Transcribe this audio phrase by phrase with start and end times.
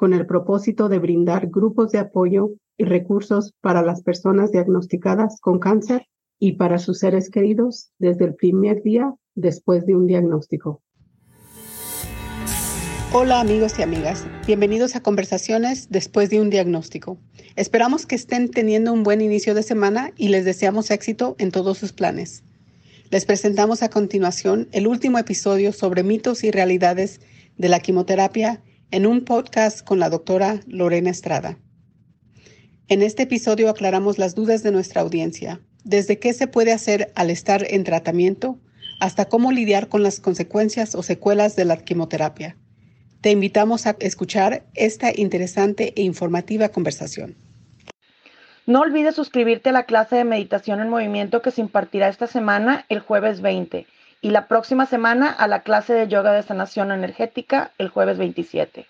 [0.00, 5.58] con el propósito de brindar grupos de apoyo y recursos para las personas diagnosticadas con
[5.58, 6.06] cáncer
[6.38, 10.80] y para sus seres queridos desde el primer día después de un diagnóstico.
[13.12, 17.18] Hola amigos y amigas, bienvenidos a Conversaciones después de un diagnóstico.
[17.54, 21.76] Esperamos que estén teniendo un buen inicio de semana y les deseamos éxito en todos
[21.76, 22.42] sus planes.
[23.10, 27.20] Les presentamos a continuación el último episodio sobre mitos y realidades
[27.58, 31.58] de la quimioterapia en un podcast con la doctora Lorena Estrada.
[32.88, 37.30] En este episodio aclaramos las dudas de nuestra audiencia, desde qué se puede hacer al
[37.30, 38.58] estar en tratamiento
[38.98, 42.56] hasta cómo lidiar con las consecuencias o secuelas de la quimioterapia.
[43.20, 47.36] Te invitamos a escuchar esta interesante e informativa conversación.
[48.66, 52.86] No olvides suscribirte a la clase de meditación en movimiento que se impartirá esta semana
[52.88, 53.86] el jueves 20
[54.20, 58.86] y la próxima semana a la clase de yoga de sanación energética el jueves 27.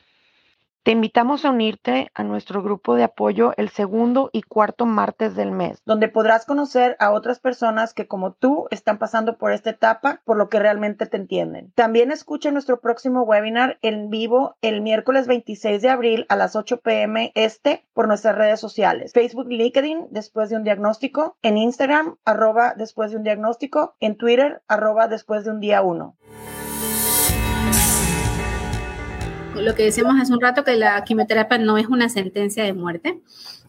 [0.83, 5.51] Te invitamos a unirte a nuestro grupo de apoyo el segundo y cuarto martes del
[5.51, 10.23] mes, donde podrás conocer a otras personas que como tú están pasando por esta etapa,
[10.25, 11.71] por lo que realmente te entienden.
[11.75, 16.81] También escucha nuestro próximo webinar en vivo el miércoles 26 de abril a las 8
[16.81, 22.73] pm este por nuestras redes sociales, Facebook, LinkedIn, después de un diagnóstico, en Instagram, arroba
[22.75, 26.17] después de un diagnóstico, en Twitter, arroba después de un día uno.
[29.55, 33.21] Lo que decíamos hace un rato, que la quimioterapia no es una sentencia de muerte,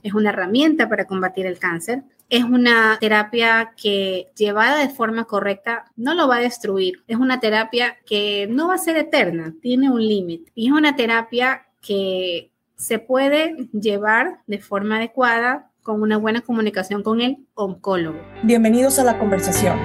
[0.04, 2.04] es una herramienta para combatir el cáncer.
[2.30, 7.04] Es una terapia que llevada de forma correcta no lo va a destruir.
[7.08, 10.52] Es una terapia que no va a ser eterna, tiene un límite.
[10.56, 17.04] Y es una terapia que se puede llevar de forma adecuada con una buena comunicación
[17.04, 18.20] con el oncólogo.
[18.44, 19.78] Bienvenidos a la conversación.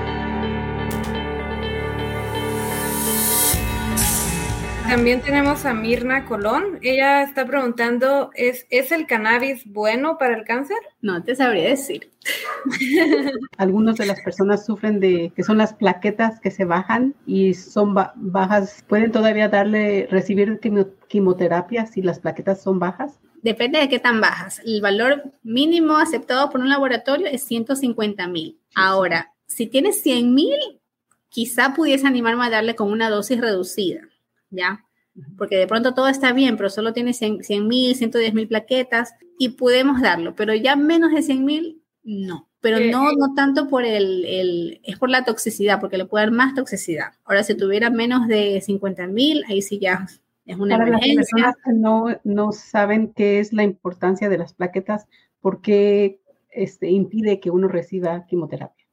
[4.88, 6.78] También tenemos a Mirna Colón.
[6.80, 10.76] Ella está preguntando, ¿es, ¿es el cannabis bueno para el cáncer?
[11.00, 12.12] No te sabría decir.
[13.58, 17.94] Algunas de las personas sufren de que son las plaquetas que se bajan y son
[17.94, 18.84] bajas.
[18.88, 20.60] ¿Pueden todavía darle, recibir
[21.08, 23.18] quimioterapia si las plaquetas son bajas?
[23.42, 24.60] Depende de qué tan bajas.
[24.64, 28.60] El valor mínimo aceptado por un laboratorio es 150 mil.
[28.76, 30.58] Ahora, si tienes 100 mil,
[31.28, 34.00] quizá pudiese animarme a darle con una dosis reducida
[34.50, 34.84] ¿ya?
[35.38, 39.50] Porque de pronto todo está bien, pero solo tiene 100 mil, 110 mil plaquetas y
[39.50, 42.48] podemos darlo, pero ya menos de 100 mil, no.
[42.60, 43.14] Pero eh, no, eh.
[43.16, 47.12] no tanto por el, el, es por la toxicidad, porque le puede dar más toxicidad.
[47.24, 50.06] Ahora, si tuviera menos de 50 mil, ahí sí ya
[50.46, 51.16] es una Para emergencia.
[51.16, 55.06] Las personas que no, no saben qué es la importancia de las plaquetas,
[55.40, 56.20] ¿por qué
[56.50, 58.86] este, impide que uno reciba quimioterapia?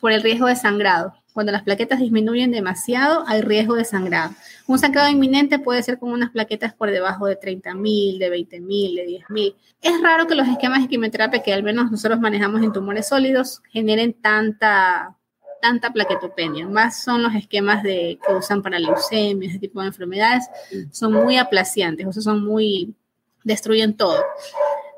[0.00, 1.14] Por el riesgo de sangrado.
[1.32, 4.32] Cuando las plaquetas disminuyen demasiado, hay riesgo de sangrado.
[4.66, 9.06] Un sangrado inminente puede ser con unas plaquetas por debajo de 30.000, de 20.000, de
[9.06, 9.54] 10.000.
[9.80, 13.62] Es raro que los esquemas de quimioterapia que al menos nosotros manejamos en tumores sólidos
[13.70, 15.16] generen tanta,
[15.62, 16.66] tanta plaquetopenia.
[16.68, 20.44] Más son los esquemas de, que usan para leucemia, ese tipo de enfermedades.
[20.90, 22.94] Son muy aplaciantes, o sea, son muy,
[23.44, 24.22] destruyen todo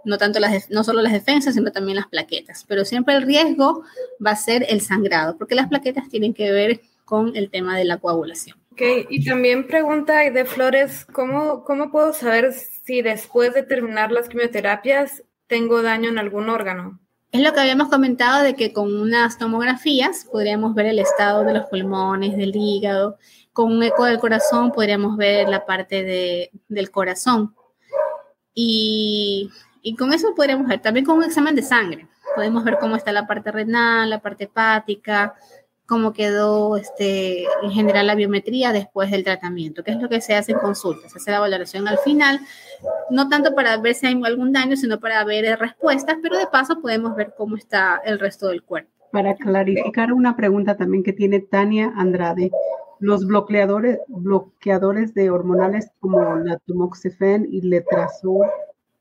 [0.04, 2.64] no tanto las, no solo las defensas, sino también las plaquetas.
[2.68, 3.82] Pero siempre el riesgo
[4.24, 7.84] va a ser el sangrado, porque las plaquetas tienen que ver con el tema de
[7.84, 8.58] la coagulación.
[8.72, 14.28] Ok, y también pregunta de Flores, ¿cómo, ¿cómo puedo saber si después de terminar las
[14.28, 16.98] quimioterapias tengo daño en algún órgano?
[17.30, 21.52] Es lo que habíamos comentado de que con unas tomografías podríamos ver el estado de
[21.52, 23.18] los pulmones, del hígado.
[23.52, 27.54] Con un eco del corazón podríamos ver la parte de, del corazón.
[28.54, 29.50] Y
[29.84, 33.12] y con eso podríamos ver, también con un examen de sangre, podemos ver cómo está
[33.12, 35.34] la parte renal, la parte hepática,
[35.86, 40.34] cómo quedó este, en general la biometría después del tratamiento, que es lo que se
[40.34, 42.40] hace en consultas, se hace la valoración al final,
[43.10, 46.80] no tanto para ver si hay algún daño, sino para ver respuestas, pero de paso
[46.80, 48.90] podemos ver cómo está el resto del cuerpo.
[49.12, 52.50] Para clarificar una pregunta también que tiene Tania Andrade,
[53.00, 58.46] los bloqueadores, bloqueadores de hormonales como la tamoxifen y letrozol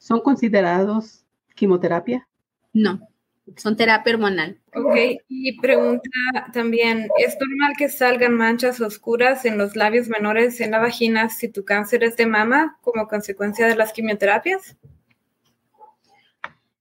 [0.03, 1.23] ¿Son considerados
[1.55, 2.27] quimioterapia?
[2.73, 3.07] No,
[3.55, 4.59] son terapia hormonal.
[4.75, 4.97] Ok,
[5.29, 6.09] y pregunta
[6.51, 11.47] también, ¿es normal que salgan manchas oscuras en los labios menores en la vagina si
[11.47, 14.75] tu cáncer es de mama como consecuencia de las quimioterapias?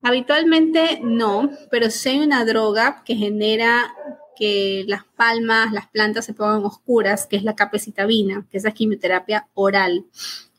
[0.03, 3.95] Habitualmente no, pero sí hay una droga que genera
[4.35, 8.73] que las palmas, las plantas se pongan oscuras, que es la capecitabina, que es la
[8.73, 10.07] quimioterapia oral.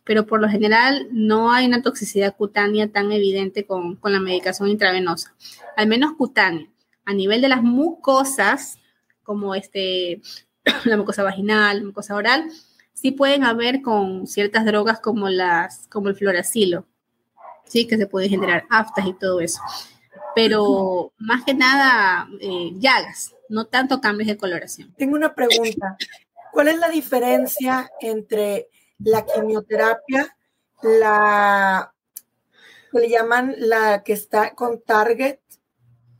[0.03, 4.69] Pero por lo general no hay una toxicidad cutánea tan evidente con, con la medicación
[4.69, 5.33] intravenosa,
[5.77, 6.67] al menos cutánea.
[7.05, 8.79] A nivel de las mucosas,
[9.23, 10.21] como este,
[10.85, 12.49] la mucosa vaginal, la mucosa oral,
[12.93, 16.85] sí pueden haber con ciertas drogas como, las, como el floracilo,
[17.65, 17.87] ¿sí?
[17.87, 19.61] que se puede generar aftas y todo eso.
[20.35, 24.93] Pero más que nada, eh, llagas, no tanto cambios de coloración.
[24.97, 25.97] Tengo una pregunta.
[26.51, 28.69] ¿Cuál es la diferencia entre
[28.99, 30.35] la quimioterapia,
[30.81, 31.93] la
[32.91, 35.39] que le llaman la que está con target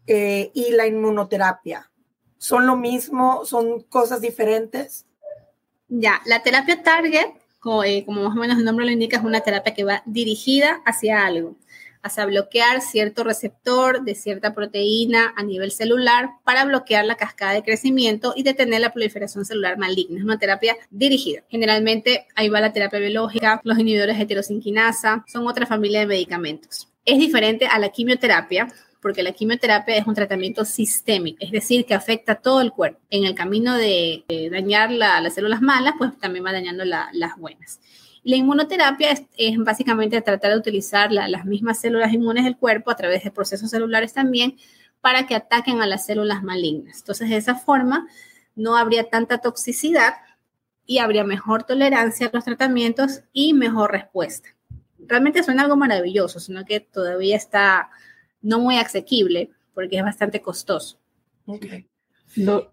[0.08, 1.92] eh, y la inmunoterapia?
[2.38, 3.46] ¿Son lo mismo?
[3.46, 5.06] ¿Son cosas diferentes?
[5.88, 7.28] Ya, la terapia target,
[7.86, 10.81] eh, como, más o menos el nombre lo indica, es una terapia que va dirigida
[10.86, 11.56] hacia algo,
[12.03, 17.63] hacia bloquear cierto receptor de cierta proteína a nivel celular para bloquear la cascada de
[17.63, 20.19] crecimiento y detener la proliferación celular maligna.
[20.19, 21.44] Es una terapia dirigida.
[21.50, 26.89] Generalmente ahí va la terapia biológica, los inhibidores de heterosinquinasa, son otra familia de medicamentos.
[27.05, 28.67] Es diferente a la quimioterapia,
[29.01, 33.00] porque la quimioterapia es un tratamiento sistémico, es decir, que afecta todo el cuerpo.
[33.09, 37.81] En el camino de, dañar las células malas, pues también va dañando las buenas.
[38.24, 43.24] La inmunoterapia es, básicamente tratar de utilizar las mismas células inmunes del cuerpo a través
[43.24, 44.58] de procesos celulares también
[45.02, 47.00] para que ataquen a las células malignas.
[47.00, 48.08] Entonces, de esa forma,
[48.56, 50.14] no habría tanta toxicidad
[50.86, 54.50] y habría mejor tolerancia a los tratamientos y mejor respuesta.
[55.00, 57.90] Realmente suena algo maravilloso, sino que todavía está
[58.42, 60.98] no muy asequible porque es bastante costoso.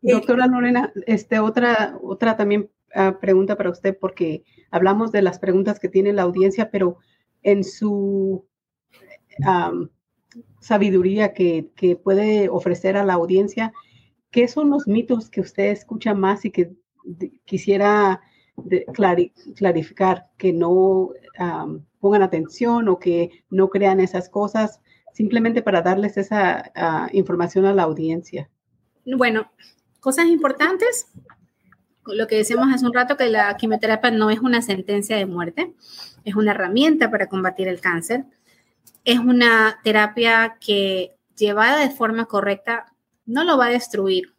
[0.02, 5.78] doctora Lorena, este, otra, otra también ah, pregunta para usted, porque hablamos de las preguntas
[5.78, 6.98] que tiene la audiencia, pero
[7.42, 8.46] en su
[10.60, 11.70] sabiduría que,
[12.02, 13.72] puede ofrecer a la audiencia,
[14.30, 16.72] ¿qué son los mitos que usted escucha más y que
[17.44, 18.20] quisiera
[18.92, 21.10] clarificar, que no
[22.00, 24.80] pongan atención o que no crean esas cosas?
[25.12, 28.50] simplemente para darles esa ah, información a la audiencia.
[29.04, 29.50] Bueno,
[30.00, 31.08] cosas importantes.
[32.14, 35.74] Lo que decíamos hace un rato, que la quimioterapia no es una sentencia de muerte,
[36.24, 38.24] es una herramienta para combatir el cáncer.
[39.04, 42.92] Es una terapia que llevada de forma correcta
[43.26, 44.34] no lo va a destruir.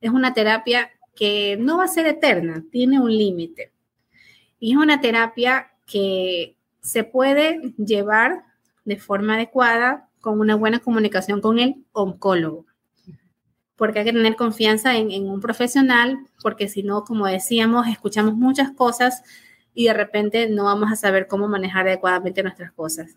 [0.00, 3.72] Es una terapia que no va a ser eterna, tiene un límite.
[4.60, 8.44] Y es una terapia que se puede llevar
[8.84, 12.67] de forma adecuada con una buena comunicación con el oncólogo.
[13.78, 18.70] Porque hay que tener confianza en, un profesional, porque si no, como decíamos, escuchamos muchas
[18.72, 19.22] cosas
[19.72, 23.16] y de repente no vamos a saber cómo manejar adecuadamente nuestras cosas.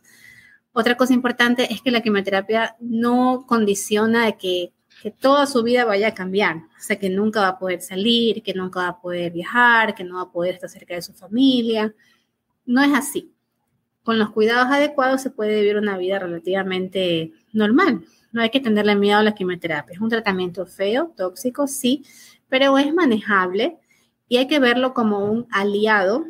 [0.71, 4.71] Otra cosa importante es que la quimioterapia no condiciona de que,
[5.01, 6.57] que, toda su vida vaya a cambiar.
[6.57, 10.05] O sea, que nunca va a poder salir, que nunca va a poder viajar, que
[10.05, 11.93] no va a poder estar cerca de su familia.
[12.65, 13.33] No es así
[14.03, 18.03] con los cuidados adecuados se puede vivir una vida relativamente normal.
[18.31, 19.93] No hay que tenerle miedo a la quimioterapia.
[19.93, 22.05] Es un tratamiento feo, tóxico, sí,
[22.49, 23.77] pero es manejable
[24.27, 26.25] y hay que verlo como un aliado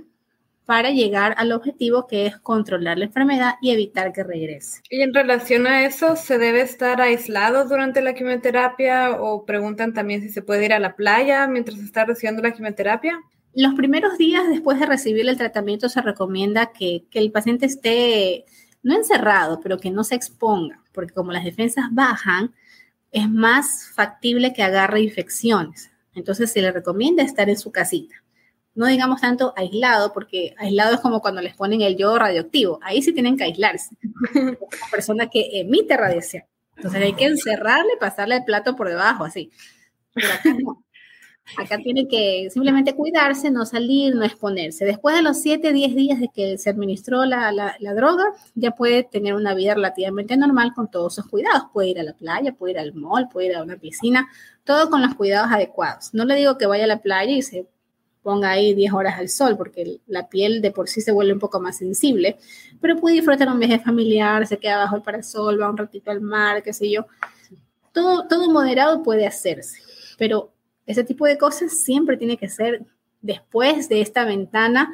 [0.65, 4.81] para llegar al objetivo que es controlar la enfermedad y evitar que regrese.
[4.89, 10.21] Y en relación a eso, ¿se debe estar aislado durante la quimioterapia o preguntan también
[10.21, 13.19] si se puede ir a la playa mientras está recibiendo la quimioterapia?
[13.53, 18.45] Los primeros días después de recibir el tratamiento se recomienda que, el paciente esté
[18.83, 22.53] no encerrado, pero que no se exponga, porque como las defensas bajan,
[23.11, 25.91] es más factible que agarre infecciones.
[26.13, 28.15] Entonces se le recomienda estar en su casita.
[28.73, 32.79] No digamos tanto aislado, porque aislado es como cuando les ponen el yodo radioactivo.
[32.81, 33.95] Ahí sí tienen que aislarse.
[34.33, 34.57] Una
[34.89, 36.43] persona que emite radiación.
[36.77, 39.51] Entonces hay que encerrarle, pasarle el plato por debajo, así.
[40.13, 40.83] Pero acá no.
[41.57, 44.85] Acá tiene que simplemente cuidarse, no salir, no exponerse.
[44.85, 48.23] Después de los 7, 10 días de que se administró la, la, droga,
[48.55, 51.63] ya puede tener una vida relativamente normal con todos sus cuidados.
[51.73, 54.29] Puede ir a la playa, puede ir al mall, puede ir a una piscina,
[54.63, 56.13] todo con los cuidados adecuados.
[56.13, 57.67] No le digo que vaya a la playa y se
[58.21, 61.39] ponga ahí 10 horas al sol, porque la piel de por sí se vuelve un
[61.39, 62.37] poco más sensible,
[62.79, 66.21] pero puede disfrutar un viaje familiar, se queda bajo el parasol, va un ratito al
[66.21, 67.07] mar, qué sé yo.
[67.91, 69.81] Todo, todo moderado puede hacerse,
[70.17, 70.53] pero
[70.91, 72.85] ese tipo de cosas siempre tiene que ser
[73.21, 74.91] después de esta ventana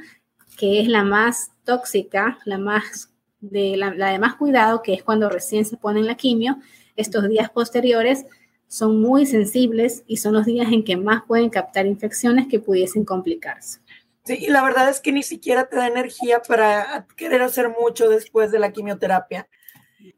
[0.58, 5.30] que es la más tóxica, la más de la, de más cuidado, que es cuando
[5.30, 6.58] recién se ponen la quimio.
[6.96, 8.26] Estos días posteriores
[8.68, 13.06] son muy sensibles y son los días en que más pueden captar infecciones que pudiesen
[13.06, 13.80] complicarse.
[14.24, 18.52] Sí, la verdad es que ni siquiera te da energía para querer hacer mucho después
[18.52, 19.48] de la quimioterapia.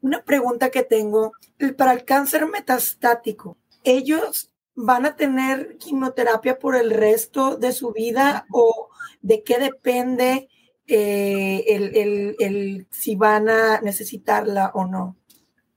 [0.01, 1.33] Una pregunta que tengo,
[1.77, 4.49] para el cáncer metastático, ¿ellos
[4.81, 8.89] van a tener quimioterapia por el resto de su vida o
[9.21, 10.47] de qué depende
[10.87, 15.17] eh, el, si van a necesitarla o no?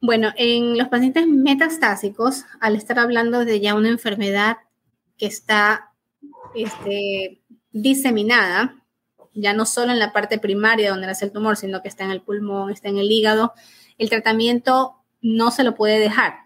[0.01, 4.59] Bueno, en los pacientes metastásicos, al estar hablando de ya una enfermedad
[5.19, 5.93] que está
[6.55, 7.43] este,
[7.73, 8.77] diseminada,
[9.35, 12.13] ya no solo en la parte primaria donde nace el tumor, sino que está en
[12.13, 13.53] el pulmón, está en el hígado,
[13.99, 16.42] el tratamiento no se lo puede dejar.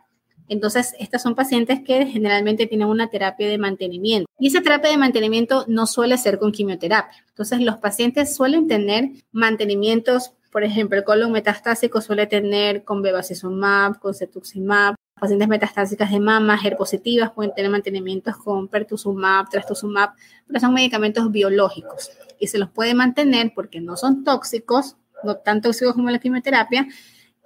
[0.49, 4.29] Entonces, estas son pacientes que generalmente tienen una terapia de mantenimiento.
[4.39, 7.25] Y esa terapia de mantenimiento no suele ser con quimioterapia.
[7.29, 13.99] Entonces, los pacientes suelen tener mantenimientos, por ejemplo, el colon metastásico suele tener con bevacizumab,
[13.99, 14.95] con cetuximab.
[15.19, 20.11] Pacientes metastásicas de mama, positivas pueden tener mantenimientos con pertuzumab, trastuzumab,
[20.47, 25.63] pero son medicamentos biológicos y se los puede mantener porque no son tóxicos, no tan
[25.63, 26.87] tóxicos como la quimioterapia,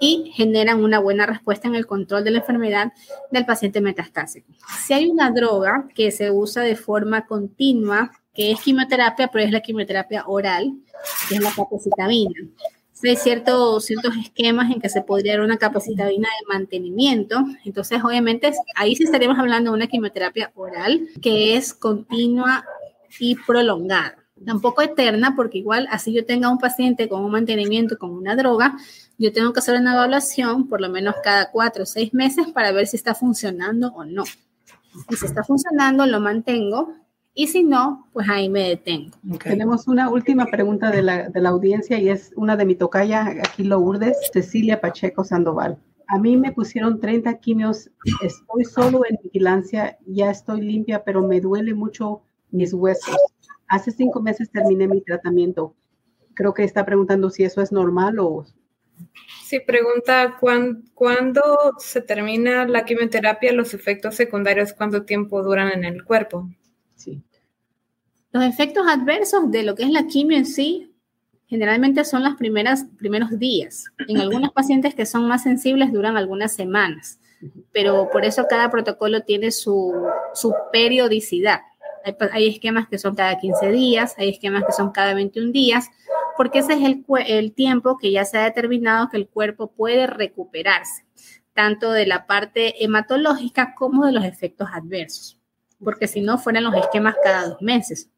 [0.00, 2.92] y generan una buena respuesta en el control de la enfermedad
[3.30, 4.50] del paciente metastásico.
[4.84, 9.52] Si hay una droga que se usa de forma continua, que es quimioterapia, pero es
[9.52, 10.72] la quimioterapia oral,
[11.28, 12.40] que es la capecitabina.
[13.02, 17.42] Hay ciertos, ciertos esquemas en que se podría dar una capacitabina de mantenimiento.
[17.64, 22.64] Entonces, obviamente, ahí sí estaríamos hablando de una quimioterapia oral que es continua
[23.18, 28.10] y prolongada tampoco eterna, porque igual así yo tenga un paciente con un mantenimiento con
[28.10, 28.76] una droga,
[29.18, 32.72] yo tengo que hacer una evaluación por lo menos cada cuatro o seis meses para
[32.72, 34.24] ver si está funcionando o no.
[35.08, 36.94] Y si está funcionando, lo mantengo.
[37.32, 39.16] Y si no, pues ahí me detengo.
[39.42, 43.24] Tenemos una última pregunta de la, de la audiencia y es una de mi tocaya,
[43.24, 45.78] aquí Lourdes, Cecilia Pacheco Sandoval.
[46.08, 47.88] A mí me pusieron 30 quimios,
[48.20, 53.16] estoy solo en vigilancia, ya estoy limpia, pero me duele mucho mis huesos.
[53.70, 55.76] Hace cinco meses terminé mi tratamiento.
[56.34, 58.44] Creo que está preguntando si eso es normal o...
[59.46, 61.42] Sí, pregunta ¿cuándo,
[61.78, 66.50] se termina la quimioterapia, los efectos secundarios, cuánto tiempo duran en el cuerpo.
[66.96, 67.22] Sí.
[68.32, 70.92] Los efectos adversos de lo que es la quimio en sí
[71.46, 73.84] generalmente son los primeros días.
[74.08, 77.20] En algunos pacientes que son más sensibles duran algunas semanas,
[77.72, 79.92] pero por eso cada protocolo tiene su,
[80.34, 81.60] su periodicidad.
[82.32, 85.88] Hay, esquemas que son cada 15 días, hay esquemas que son cada 21 días,
[86.36, 90.06] porque ese es el, el tiempo que ya se ha determinado que el cuerpo puede
[90.06, 91.04] recuperarse,
[91.52, 95.38] tanto de la parte hematológica como de los efectos adversos,
[95.82, 98.10] porque si no fueran los esquemas cada dos meses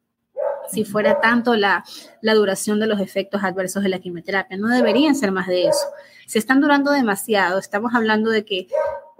[0.71, 1.85] si fuera tanto la,
[2.21, 4.57] la, duración de los efectos adversos de la quimioterapia.
[4.57, 5.87] No deberían ser más de eso.
[6.27, 8.69] Si están durando demasiado, estamos hablando de que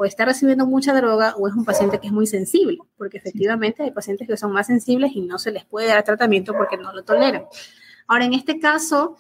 [0.03, 3.85] o está recibiendo mucha droga o es un paciente que es muy sensible, porque efectivamente
[3.85, 6.93] hay pacientes que son más sensibles y no se les puede dar tratamiento porque no
[6.93, 7.45] lo toleran.
[8.09, 9.17] Ahora, en este caso,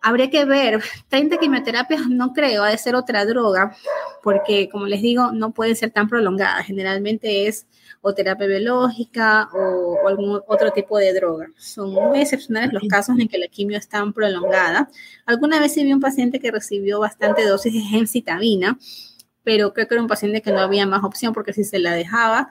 [0.00, 3.76] habría que ver, 30 quimioterapias no creo, ha de ser otra droga,
[4.22, 6.62] porque como les digo, no puede ser tan prolongada.
[6.62, 7.66] Generalmente es
[8.00, 11.48] o terapia biológica o, o, algún otro tipo de droga.
[11.56, 14.88] Son muy excepcionales los casos en que la quimio es tan prolongada.
[15.26, 18.78] Alguna vez sí vi un paciente que recibió bastante dosis de gemcitabina,
[19.44, 21.92] pero creo que era un paciente que no había más opción porque si se la
[21.92, 22.50] dejaba,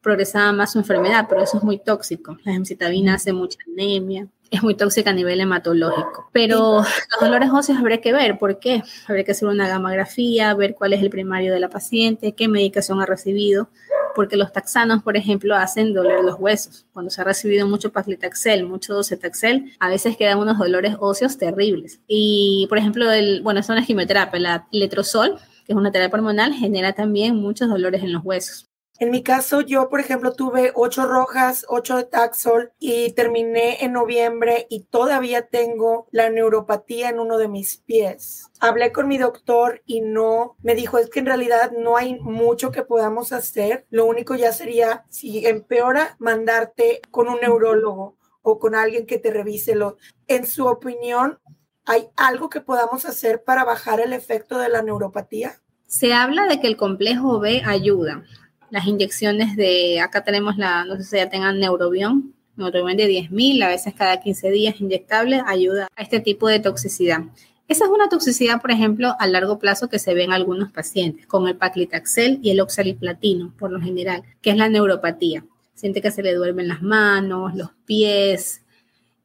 [0.00, 2.36] progresaba más su enfermedad, pero eso es muy tóxico.
[2.44, 6.28] La gemcitabina hace mucha anemia, es muy tóxica a nivel hematológico.
[6.32, 8.82] Pero los dolores óseos habría que ver por qué.
[9.08, 13.00] Habría que hacer una gamografía, ver cuál es el primario de la paciente, qué medicación
[13.00, 13.68] ha recibido,
[14.14, 16.86] porque los taxanos, por ejemplo, hacen doler los huesos.
[16.92, 22.00] Cuando se ha recibido mucho paclitaxel, mucho docetaxel, a veces quedan unos dolores óseos terribles.
[22.06, 26.52] Y, por ejemplo, el, bueno, es una quimioterapia, la letrozol, que es una terapia hormonal,
[26.52, 28.70] genera también muchos dolores en los huesos.
[29.00, 33.92] En mi caso, yo, por ejemplo, tuve ocho rojas, ocho de Taxol y terminé en
[33.92, 38.46] noviembre y todavía tengo la neuropatía en uno de mis pies.
[38.60, 42.70] Hablé con mi doctor y no, me dijo, es que en realidad no hay mucho
[42.70, 43.84] que podamos hacer.
[43.90, 49.32] Lo único ya sería, si empeora, mandarte con un neurólogo o con alguien que te
[49.32, 49.96] revise lo.
[50.28, 51.40] En su opinión,
[51.86, 55.60] ¿Hay algo que podamos hacer para bajar el efecto de la neuropatía?
[55.86, 58.24] Se habla de que el complejo B ayuda.
[58.70, 63.64] Las inyecciones de, acá tenemos la, no sé si ya tengan neurobión, neurobión de 10.000,
[63.64, 67.20] a veces cada 15 días inyectable, ayuda a este tipo de toxicidad.
[67.68, 71.26] Esa es una toxicidad, por ejemplo, a largo plazo que se ve en algunos pacientes,
[71.26, 75.44] con el paclitaxel y el oxaliplatino, por lo general, que es la neuropatía.
[75.74, 78.62] Siente que se le duermen las manos, los pies,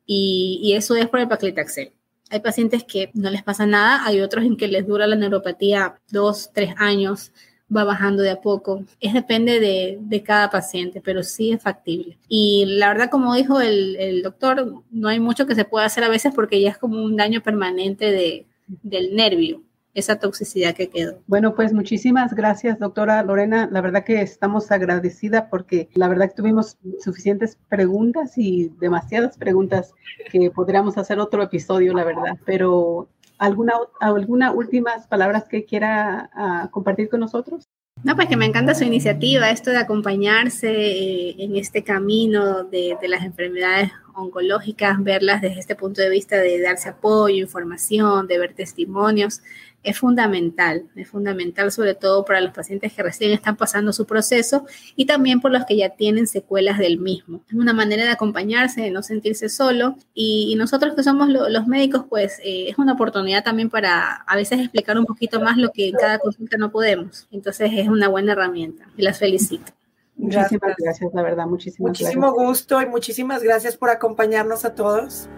[0.06, 1.94] y, y eso es por el paclitaxel.
[2.30, 6.00] Hay pacientes que no les pasa nada, hay otros en que les dura la neuropatía
[6.12, 7.32] dos, tres años,
[7.76, 8.84] va bajando de a poco.
[9.00, 12.18] Es depende de, cada paciente, pero sí es factible.
[12.28, 16.10] Y la verdad, como dijo el, doctor, no hay mucho que se pueda hacer a
[16.10, 19.62] veces porque ya es como un daño permanente de, del nervio.
[20.00, 21.20] Esa toxicidad que quedó.
[21.28, 23.70] Bueno, pues muchísimas gracias, doctora Lorena.
[23.72, 29.94] La verdad que estamos agradecida porque la verdad que tuvimos suficientes preguntas y demasiadas preguntas
[30.32, 32.38] que podríamos hacer otro episodio, la verdad.
[32.46, 37.68] Pero ¿alguna, alguna últimas palabras que quiera uh, compartir con nosotros?
[38.04, 42.98] No, pues que me encanta su iniciativa, esto de acompañarse eh, en este camino de,
[43.02, 48.40] de, las enfermedades oncológicas, verlas desde este punto de vista de darse apoyo, información, de
[48.40, 49.42] ver testimonios
[49.84, 54.66] es fundamental, es fundamental sobre todo para los pacientes que recién están pasando su proceso
[54.96, 57.42] y también por los que ya tienen secuelas del mismo.
[57.48, 62.04] Es una manera de acompañarse, de no sentirse solo y, nosotros que somos los médicos,
[62.10, 65.88] pues eh, es una oportunidad también para a veces explicar un poquito más lo que
[65.88, 67.28] en cada consulta no podemos.
[67.32, 69.72] Entonces es una buena herramienta y las felicito.
[70.20, 75.30] Muchísimas gracias, la verdad, muchísimas Muchísimo gusto y muchísimas gracias por acompañarnos a todos.